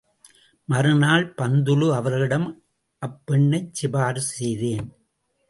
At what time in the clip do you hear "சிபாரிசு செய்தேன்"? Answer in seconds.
3.71-4.89